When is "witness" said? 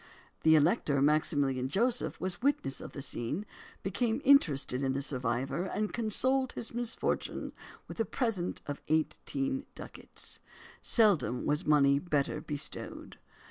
2.41-2.81